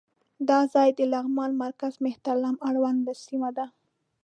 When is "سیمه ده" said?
3.25-3.65